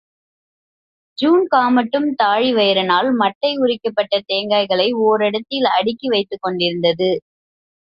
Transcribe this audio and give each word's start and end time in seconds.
ஜின்காமட்டும் 1.17 2.07
தாழிவயிறனால் 2.23 3.09
மட்டை 3.19 3.51
உரிக்கப்பட்ட 3.57 4.23
தேங்காய்களை 4.27 4.91
ஓரிடத்தில் 5.05 5.69
அடுக்கி 5.77 6.09
வைத்துக்கொண்டிருந்தது. 6.09 7.11